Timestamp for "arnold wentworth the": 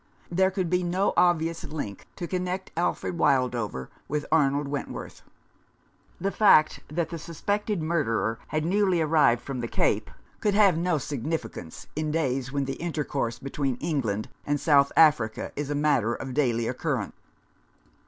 4.31-6.31